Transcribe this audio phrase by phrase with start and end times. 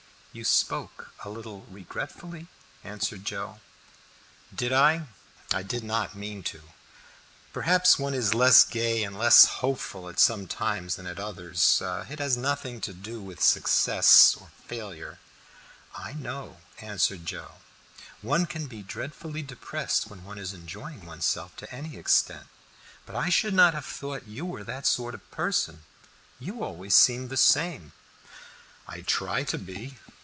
[0.33, 2.47] "You spoke a little regretfully,"
[2.85, 3.59] answered Joe.
[4.55, 5.07] "Did I?
[5.51, 6.61] I did not mean to.
[7.51, 11.81] Perhaps one is less gay and less hopeful at some times than at others.
[11.83, 15.19] It has nothing to do with success or failure."
[15.93, 17.55] "I know," answered Joe.
[18.21, 22.47] "One can be dreadfully depressed when one is enjoying one's self to any extent.
[23.05, 25.83] But I should not have thought you were that sort of person.
[26.39, 27.91] You seem always the same."
[28.87, 29.97] "I try to be.